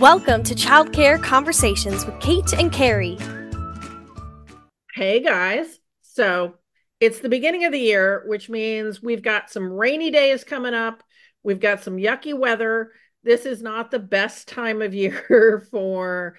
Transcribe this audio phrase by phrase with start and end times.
[0.00, 3.18] Welcome to Childcare Conversations with Kate and Carrie.
[4.94, 5.78] Hey guys.
[6.00, 6.54] So
[7.00, 11.02] it's the beginning of the year, which means we've got some rainy days coming up.
[11.42, 12.92] We've got some yucky weather.
[13.24, 16.38] This is not the best time of year for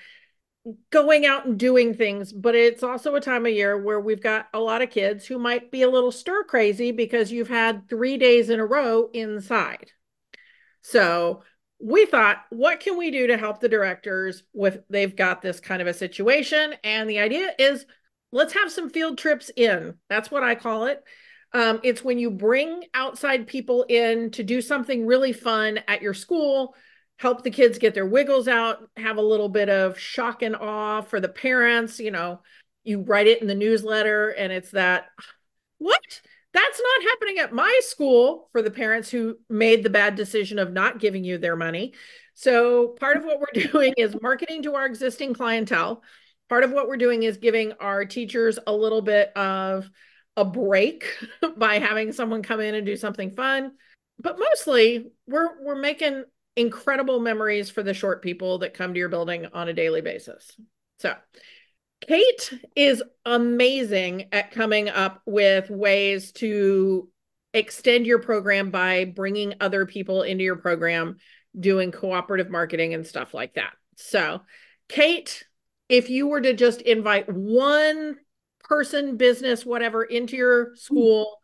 [0.89, 4.47] going out and doing things, but it's also a time of year where we've got
[4.55, 8.17] a lot of kids who might be a little stir crazy because you've had three
[8.17, 9.91] days in a row inside.
[10.81, 11.43] So
[11.81, 15.81] we thought, what can we do to help the directors with they've got this kind
[15.81, 16.75] of a situation?
[16.83, 17.85] And the idea is
[18.31, 19.95] let's have some field trips in.
[20.09, 21.03] That's what I call it.
[21.53, 26.13] Um, it's when you bring outside people in to do something really fun at your
[26.13, 26.75] school,
[27.17, 31.01] help the kids get their wiggles out, have a little bit of shock and awe
[31.01, 31.99] for the parents.
[31.99, 32.41] You know,
[32.83, 35.07] you write it in the newsletter, and it's that,
[35.77, 36.21] what?
[36.53, 40.73] That's not happening at my school for the parents who made the bad decision of
[40.73, 41.93] not giving you their money.
[42.33, 46.03] So, part of what we're doing is marketing to our existing clientele.
[46.49, 49.89] Part of what we're doing is giving our teachers a little bit of
[50.35, 51.05] a break
[51.57, 53.71] by having someone come in and do something fun.
[54.19, 56.25] But mostly, we're we're making
[56.55, 60.51] incredible memories for the short people that come to your building on a daily basis.
[60.99, 61.15] So,
[62.07, 67.09] Kate is amazing at coming up with ways to
[67.53, 71.17] extend your program by bringing other people into your program,
[71.57, 73.73] doing cooperative marketing and stuff like that.
[73.97, 74.41] So,
[74.89, 75.43] Kate,
[75.89, 78.17] if you were to just invite one
[78.63, 81.37] person, business, whatever, into your school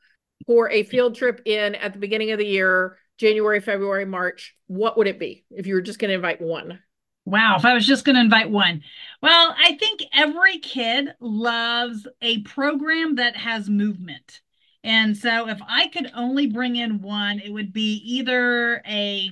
[0.46, 4.98] for a field trip in at the beginning of the year, January, February, March, what
[4.98, 6.80] would it be if you were just going to invite one?
[7.28, 8.84] Wow, if I was just going to invite one.
[9.22, 14.40] Well, I think every kid loves a program that has movement.
[14.82, 19.32] And so if I could only bring in one, it would be either a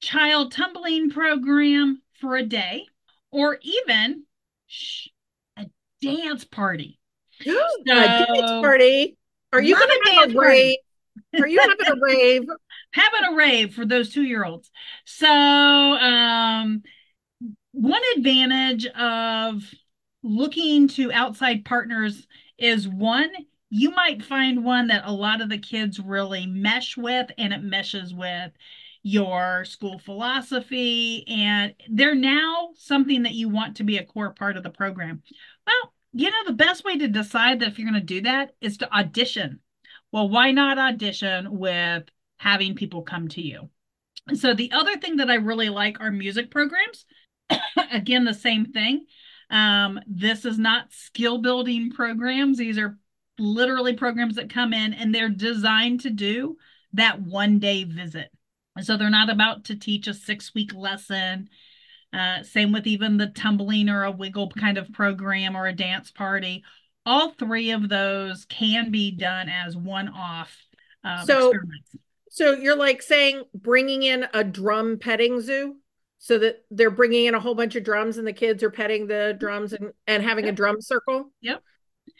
[0.00, 2.86] child tumbling program for a day
[3.30, 4.24] or even
[4.66, 5.06] shh,
[5.56, 5.66] a
[6.02, 6.98] dance party.
[7.44, 7.52] so,
[7.86, 9.16] a dance party.
[9.52, 10.78] Are you going to have a rave?
[11.38, 12.42] Are you having a rave?
[12.92, 14.68] having a rave for those two year olds.
[15.04, 16.82] So, um,
[17.72, 19.62] one advantage of
[20.22, 22.26] looking to outside partners
[22.58, 23.30] is one,
[23.70, 27.62] you might find one that a lot of the kids really mesh with and it
[27.62, 28.52] meshes with
[29.02, 34.56] your school philosophy and they're now something that you want to be a core part
[34.56, 35.22] of the program.
[35.66, 38.54] Well, you know, the best way to decide that if you're going to do that
[38.60, 39.60] is to audition.
[40.12, 42.04] Well, why not audition with
[42.38, 43.70] having people come to you?
[44.34, 47.06] So the other thing that I really like are music programs
[47.92, 49.06] again, the same thing.
[49.50, 52.58] Um, this is not skill building programs.
[52.58, 52.98] These are
[53.38, 56.56] literally programs that come in and they're designed to do
[56.92, 58.30] that one day visit.
[58.76, 61.48] And so they're not about to teach a six week lesson.
[62.12, 66.10] Uh, same with even the tumbling or a wiggle kind of program or a dance
[66.10, 66.64] party.
[67.06, 70.56] All three of those can be done as one off
[71.02, 71.96] um, so, experiments.
[72.30, 75.76] So you're like saying bringing in a drum petting zoo?
[76.22, 79.06] So that they're bringing in a whole bunch of drums and the kids are petting
[79.06, 80.52] the drums and, and having yep.
[80.52, 81.30] a drum circle.
[81.40, 81.62] Yep.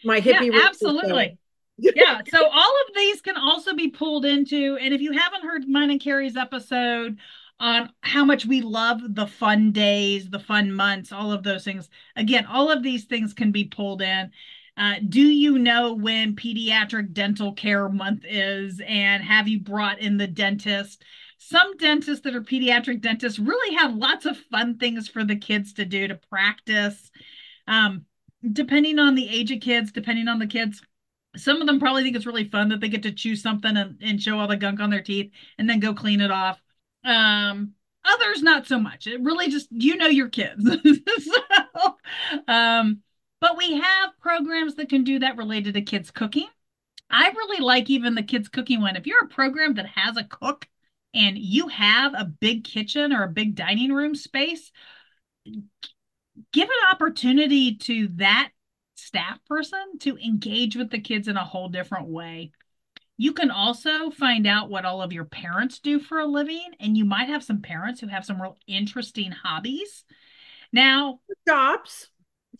[0.04, 0.50] My hippie.
[0.50, 1.38] Yeah, absolutely.
[1.76, 2.22] yeah.
[2.28, 5.90] So all of these can also be pulled into, and if you haven't heard mine
[5.90, 7.18] and Carrie's episode
[7.60, 11.90] on how much we love the fun days, the fun months, all of those things,
[12.16, 14.30] again, all of these things can be pulled in.
[14.78, 20.16] Uh, do you know when pediatric dental care month is and have you brought in
[20.16, 21.04] the dentist
[21.42, 25.72] some dentists that are pediatric dentists really have lots of fun things for the kids
[25.72, 27.10] to do to practice.
[27.66, 28.04] Um,
[28.52, 30.82] depending on the age of kids, depending on the kids,
[31.36, 33.96] some of them probably think it's really fun that they get to chew something and,
[34.02, 36.60] and show all the gunk on their teeth and then go clean it off.
[37.04, 37.72] Um,
[38.04, 39.06] others not so much.
[39.06, 40.62] It really just you know your kids.
[41.24, 41.96] so,
[42.48, 43.00] um,
[43.40, 46.48] but we have programs that can do that related to kids cooking.
[47.10, 48.96] I really like even the kids cooking one.
[48.96, 50.68] If you're a program that has a cook
[51.15, 54.71] and you have a big kitchen or a big dining room space,
[56.53, 58.51] give an opportunity to that
[58.97, 62.53] staff person to engage with the kids in a whole different way.
[63.16, 66.97] You can also find out what all of your parents do for a living, and
[66.97, 70.04] you might have some parents who have some real interesting hobbies.
[70.72, 72.09] Now, jobs.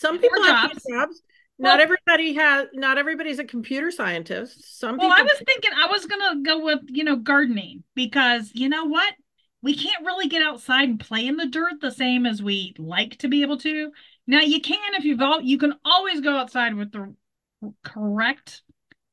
[0.00, 0.85] Some people have jobs.
[0.91, 1.23] jobs
[1.60, 4.78] not everybody has not everybody's a computer scientist.
[4.78, 8.68] Some well i was thinking i was gonna go with you know gardening because you
[8.68, 9.14] know what?
[9.62, 13.18] We can't really get outside and play in the dirt the same as we like
[13.18, 13.92] to be able to.
[14.26, 17.14] Now you can if you've all you can always go outside with the
[17.84, 18.62] correct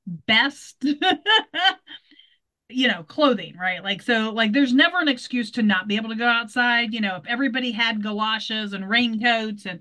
[0.05, 0.83] best
[2.69, 3.83] you know, clothing, right?
[3.83, 6.93] Like, so, like, there's never an excuse to not be able to go outside.
[6.93, 9.79] You know, if everybody had galoshes and raincoats and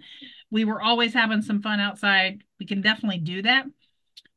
[0.50, 3.66] we were always having some fun outside, we can definitely do that.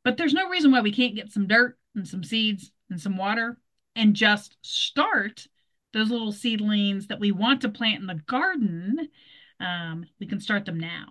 [0.04, 3.16] But there's no reason why we can't get some dirt and some seeds and some
[3.16, 3.58] water
[3.94, 5.46] and just start
[5.92, 9.08] those little seedlings that we want to plant in the garden.
[9.58, 11.06] Um, we can start them now.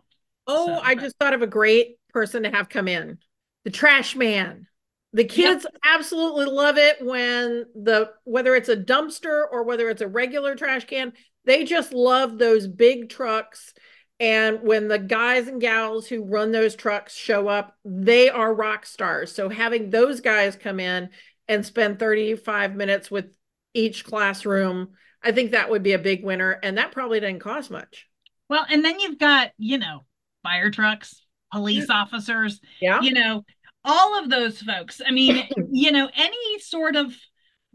[0.47, 3.19] Oh, so, I just thought of a great person to have come in
[3.65, 4.67] the trash man.
[5.13, 5.81] The kids yep.
[5.85, 10.85] absolutely love it when the whether it's a dumpster or whether it's a regular trash
[10.85, 11.13] can,
[11.45, 13.73] they just love those big trucks.
[14.19, 18.85] And when the guys and gals who run those trucks show up, they are rock
[18.85, 19.31] stars.
[19.31, 21.09] So having those guys come in
[21.47, 23.33] and spend 35 minutes with
[23.73, 24.89] each classroom,
[25.23, 26.51] I think that would be a big winner.
[26.51, 28.07] And that probably didn't cost much.
[28.49, 30.03] Well, and then you've got, you know,
[30.43, 31.91] fire trucks, police mm-hmm.
[31.91, 32.99] officers, yeah.
[33.01, 33.45] you know,
[33.85, 35.01] all of those folks.
[35.05, 37.15] I mean, you know, any sort of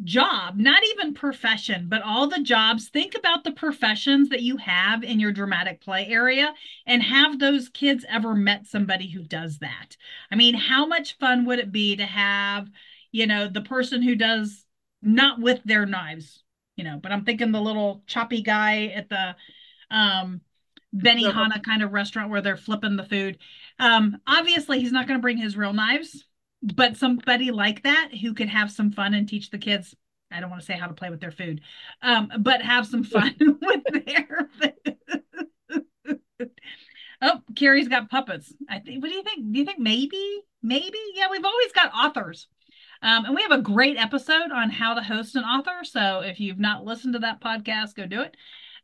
[0.02, 2.88] job, not even profession, but all the jobs.
[2.88, 6.52] Think about the professions that you have in your dramatic play area
[6.86, 9.96] and have those kids ever met somebody who does that?
[10.30, 12.68] I mean, how much fun would it be to have,
[13.12, 14.64] you know, the person who does
[15.00, 16.42] not with their knives,
[16.76, 19.36] you know, but I'm thinking the little choppy guy at the
[19.90, 20.40] um
[20.94, 23.38] Benihana kind of restaurant where they're flipping the food.
[23.80, 26.24] Um, obviously, he's not going to bring his real knives,
[26.64, 29.94] but somebody like that who could have some fun and teach the kids.
[30.30, 31.60] I don't want to say how to play with their food,
[32.02, 36.50] um, but have some fun with their food.
[37.22, 38.52] oh, Carrie's got puppets.
[38.68, 39.02] I think.
[39.02, 39.52] What do you think?
[39.52, 40.98] Do you think maybe, maybe?
[41.14, 42.48] Yeah, we've always got authors.
[43.02, 45.84] Um, and we have a great episode on how to host an author.
[45.84, 48.34] So if you've not listened to that podcast, go do it.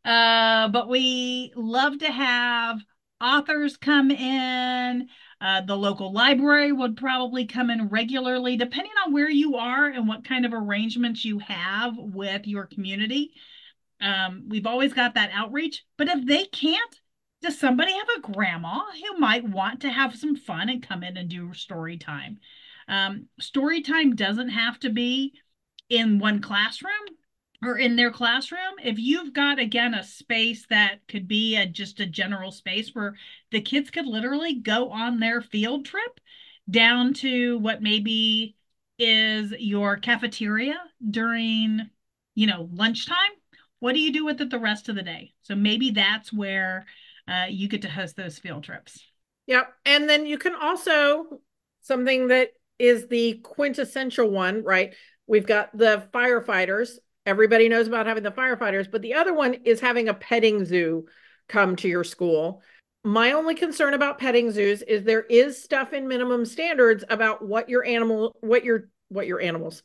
[0.05, 2.81] Uh, but we love to have
[3.21, 5.09] authors come in.
[5.41, 10.07] Uh, the local library would probably come in regularly, depending on where you are and
[10.07, 13.33] what kind of arrangements you have with your community.
[14.03, 15.85] Um, we've always got that outreach.
[15.97, 17.01] But if they can't,
[17.43, 21.17] does somebody have a grandma who might want to have some fun and come in
[21.17, 22.39] and do story time?
[22.87, 25.35] Um, story time doesn't have to be
[25.89, 26.93] in one classroom
[27.63, 32.01] or in their classroom if you've got again a space that could be a just
[32.01, 33.15] a general space where
[33.51, 36.21] the kids could literally go on their field trip
[36.69, 38.57] down to what maybe
[38.99, 40.79] is your cafeteria
[41.11, 41.89] during
[42.35, 43.17] you know lunchtime
[43.81, 45.33] what do you do with it the rest of the day?
[45.43, 46.87] So maybe that's where
[47.27, 49.03] uh, you get to host those field trips.
[49.47, 51.41] Yep and then you can also
[51.81, 54.95] something that is the quintessential one right?
[55.27, 56.99] We've got the firefighters
[57.31, 61.07] Everybody knows about having the firefighters, but the other one is having a petting zoo
[61.49, 62.61] come to your school.
[63.05, 67.69] My only concern about petting zoos is there is stuff in minimum standards about what
[67.69, 69.85] your animal, what your, what your animals,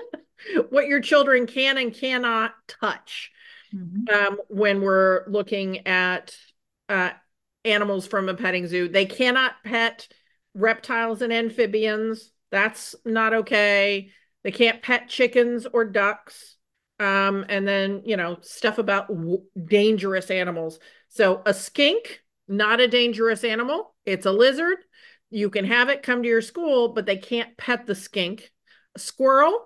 [0.68, 3.30] what your children can and cannot touch
[3.74, 4.14] mm-hmm.
[4.14, 6.36] um, when we're looking at
[6.90, 7.12] uh,
[7.64, 8.86] animals from a petting zoo.
[8.86, 10.08] They cannot pet
[10.52, 12.32] reptiles and amphibians.
[12.50, 14.10] That's not okay.
[14.44, 16.55] They can't pet chickens or ducks
[16.98, 20.78] um, and then you know stuff about w- dangerous animals.
[21.08, 23.94] So a skink, not a dangerous animal.
[24.04, 24.78] It's a lizard.
[25.30, 28.52] You can have it come to your school, but they can't pet the skink.
[28.94, 29.58] A squirrel,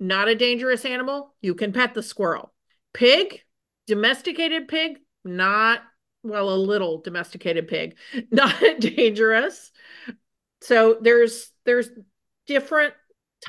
[0.00, 1.34] not a dangerous animal.
[1.40, 2.52] You can pet the squirrel.
[2.92, 3.40] Pig,
[3.86, 5.80] domesticated pig, not
[6.22, 7.96] well, a little domesticated pig,
[8.30, 9.70] not dangerous.
[10.60, 11.88] So there's there's
[12.46, 12.94] different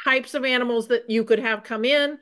[0.04, 2.18] types of animals that you could have come in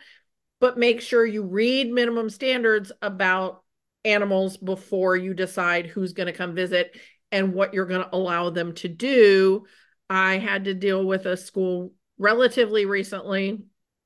[0.63, 3.63] but make sure you read minimum standards about
[4.05, 6.95] animals before you decide who's going to come visit
[7.33, 9.65] and what you're going to allow them to do.
[10.09, 13.61] I had to deal with a school relatively recently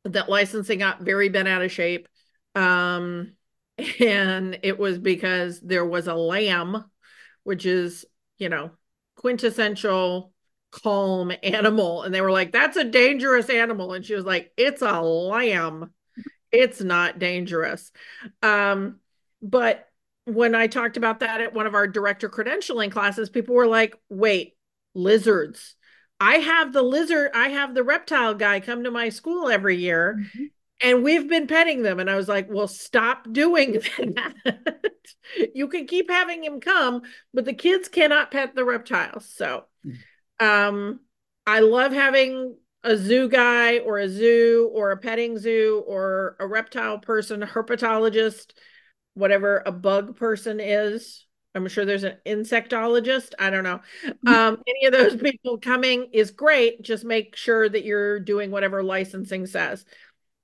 [0.05, 2.07] that licensing got very bent out of shape.
[2.55, 3.33] Um,
[3.99, 6.85] and it was because there was a lamb,
[7.43, 8.03] which is,
[8.39, 8.71] you know,
[9.15, 10.33] quintessential
[10.71, 12.01] calm animal.
[12.01, 13.93] And they were like, that's a dangerous animal.
[13.93, 15.93] And she was like, it's a lamb
[16.51, 17.92] it's not dangerous.
[18.42, 19.00] Um,
[19.42, 19.88] but
[20.25, 23.96] when I talked about that at one of our director credentialing classes, people were like,
[24.10, 24.56] wait,
[24.94, 25.75] lizards.
[26.20, 30.18] I have the lizard, I have the reptile guy come to my school every year.
[30.20, 30.44] Mm-hmm.
[30.80, 32.00] And we've been petting them.
[32.00, 34.34] And I was like, well, stop doing that.
[35.56, 37.01] you can keep having him come,
[37.34, 39.32] but the kids cannot pet the reptiles.
[39.34, 39.98] So mm.
[40.39, 41.00] um
[41.46, 46.48] I love having a zoo guy or a zoo or a petting zoo or a
[46.48, 48.53] reptile person, a herpetologist,
[49.13, 51.25] whatever a bug person is.
[51.55, 53.34] I'm sure there's an insectologist.
[53.39, 53.79] I don't know.
[54.05, 54.27] Mm-hmm.
[54.27, 56.81] Um, any of those people coming is great.
[56.84, 59.84] Just make sure that you're doing whatever licensing says.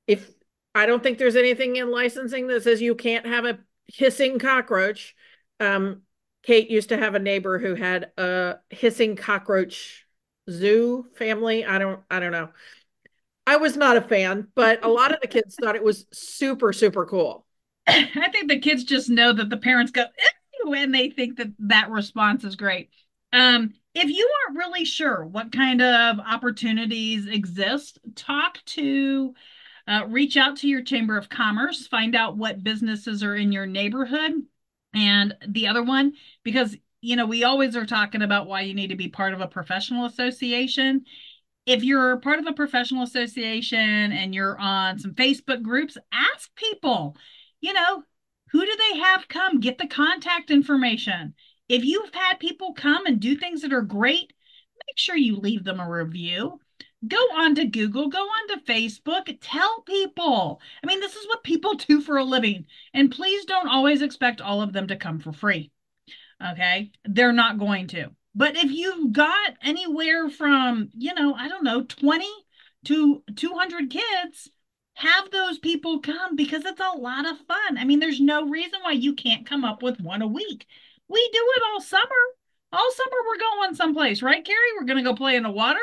[0.07, 0.29] if
[0.75, 5.15] I don't think there's anything in licensing that says you can't have a hissing cockroach.
[5.59, 6.01] Um,
[6.41, 10.05] Kate used to have a neighbor who had a hissing cockroach
[10.49, 11.65] zoo family.
[11.65, 12.49] I don't I don't know.
[13.45, 16.71] I was not a fan, but a lot of the kids thought it was super,
[16.71, 17.45] super cool.
[17.87, 20.05] I think the kids just know that the parents go
[20.71, 22.89] and they think that that response is great.
[23.33, 29.33] Um, if you aren't really sure what kind of opportunities exist, talk to,
[29.87, 33.65] uh, reach out to your Chamber of Commerce, find out what businesses are in your
[33.65, 34.31] neighborhood.
[34.93, 38.87] And the other one, because, you know, we always are talking about why you need
[38.87, 41.05] to be part of a professional association
[41.65, 47.15] if you're part of a professional association and you're on some Facebook groups, ask people,
[47.61, 48.03] you know,
[48.51, 49.59] who do they have come?
[49.59, 51.33] Get the contact information.
[51.69, 54.33] If you've had people come and do things that are great,
[54.87, 56.59] make sure you leave them a review.
[57.07, 60.61] Go on to Google, go on to Facebook, tell people.
[60.83, 62.65] I mean, this is what people do for a living.
[62.93, 65.71] And please don't always expect all of them to come for free.
[66.43, 66.91] Okay.
[67.05, 68.11] They're not going to.
[68.35, 72.27] But if you've got anywhere from, you know, I don't know, 20
[72.85, 74.49] to 200 kids,
[74.95, 77.77] have those people come because it's a lot of fun.
[77.77, 80.65] I mean, there's no reason why you can't come up with one a week.
[81.07, 82.03] We do it all summer.
[82.71, 84.57] All summer we're going someplace, right, Carrie?
[84.77, 85.79] We're going to go play in the water.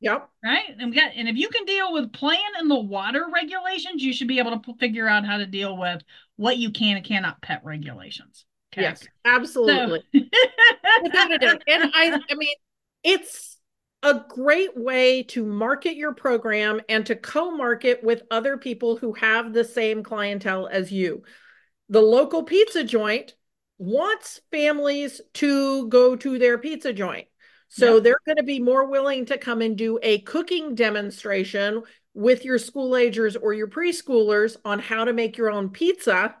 [0.00, 0.28] Yep.
[0.44, 0.74] Right.
[0.78, 4.12] And we got, and if you can deal with playing in the water regulations, you
[4.12, 6.02] should be able to figure out how to deal with
[6.36, 8.44] what you can and cannot pet regulations.
[8.82, 10.02] Yes, absolutely.
[10.14, 10.20] So.
[11.02, 11.62] Without a doubt.
[11.66, 12.54] And I I mean,
[13.02, 13.56] it's
[14.02, 19.52] a great way to market your program and to co-market with other people who have
[19.52, 21.22] the same clientele as you.
[21.88, 23.34] The local pizza joint
[23.78, 27.26] wants families to go to their pizza joint.
[27.68, 28.04] So yep.
[28.04, 31.82] they're going to be more willing to come and do a cooking demonstration
[32.14, 36.34] with your school agers or your preschoolers on how to make your own pizza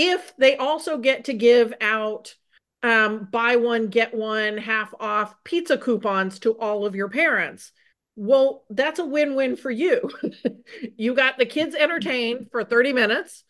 [0.00, 2.36] if they also get to give out
[2.84, 7.72] um, buy one, get one half off pizza coupons to all of your parents.
[8.14, 10.08] Well, that's a win win for you.
[10.96, 13.42] you got the kids entertained for 30 minutes.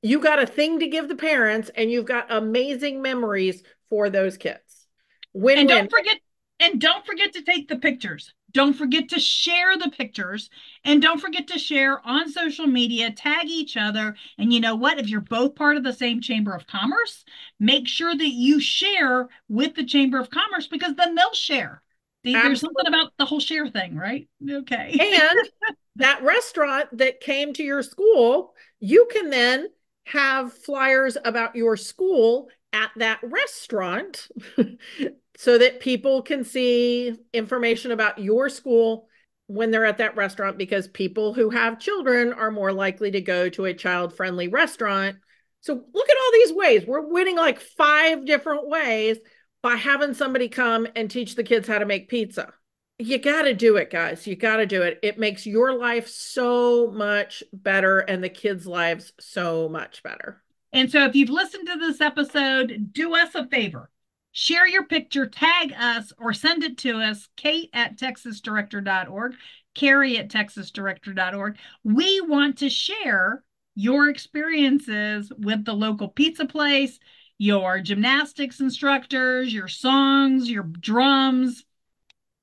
[0.00, 4.38] You got a thing to give the parents, and you've got amazing memories for those
[4.38, 4.86] kids.
[5.34, 6.18] Win and don't forget
[6.58, 8.32] and don't forget to take the pictures.
[8.52, 10.50] Don't forget to share the pictures
[10.84, 14.14] and don't forget to share on social media, tag each other.
[14.38, 14.98] And you know what?
[14.98, 17.24] If you're both part of the same Chamber of Commerce,
[17.58, 21.82] make sure that you share with the Chamber of Commerce because then they'll share.
[22.24, 22.48] Absolutely.
[22.48, 24.28] There's something about the whole share thing, right?
[24.48, 24.96] Okay.
[25.00, 25.48] and
[25.96, 29.68] that restaurant that came to your school, you can then
[30.06, 34.28] have flyers about your school at that restaurant
[35.36, 39.08] so that people can see information about your school
[39.46, 43.48] when they're at that restaurant because people who have children are more likely to go
[43.50, 45.16] to a child friendly restaurant.
[45.60, 46.86] So look at all these ways.
[46.86, 49.18] We're winning like five different ways
[49.62, 52.52] by having somebody come and teach the kids how to make pizza.
[52.98, 54.26] You got to do it, guys.
[54.26, 54.98] You got to do it.
[55.02, 60.41] It makes your life so much better and the kids' lives so much better.
[60.72, 63.90] And so, if you've listened to this episode, do us a favor
[64.34, 69.34] Share your picture, tag us, or send it to us, kate at texasdirector.org,
[69.74, 71.58] carrie at texasdirector.org.
[71.84, 76.98] We want to share your experiences with the local pizza place,
[77.36, 81.66] your gymnastics instructors, your songs, your drums,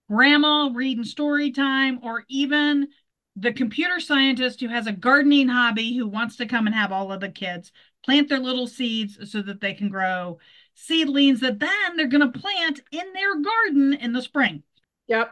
[0.08, 2.90] grandma reading story time, or even
[3.36, 7.12] the computer scientist who has a gardening hobby who wants to come and have all
[7.12, 7.72] of the kids
[8.03, 10.39] plant their little seeds so that they can grow
[10.75, 14.63] seedlings that then they're going to plant in their garden in the spring.
[15.08, 15.32] Yep.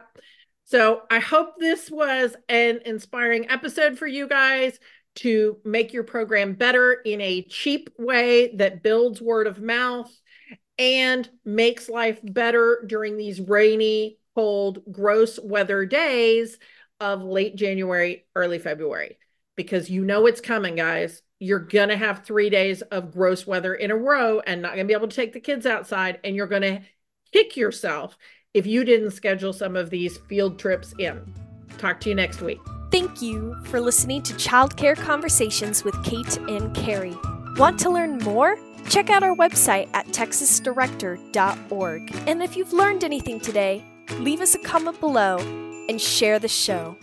[0.64, 4.78] So I hope this was an inspiring episode for you guys
[5.16, 10.14] to make your program better in a cheap way that builds word of mouth
[10.78, 16.58] and makes life better during these rainy, cold, gross weather days
[17.00, 19.18] of late January, early February.
[19.56, 23.74] Because you know it's coming, guys you're going to have three days of gross weather
[23.74, 26.18] in a row and not going to be able to take the kids outside.
[26.24, 26.80] And you're going to
[27.32, 28.16] kick yourself
[28.54, 31.34] if you didn't schedule some of these field trips in.
[31.78, 32.58] Talk to you next week.
[32.90, 37.16] Thank you for listening to Childcare Conversations with Kate and Carrie.
[37.56, 38.56] Want to learn more?
[38.88, 42.16] Check out our website at texasdirector.org.
[42.26, 43.84] And if you've learned anything today,
[44.20, 45.36] leave us a comment below
[45.88, 46.96] and share the show.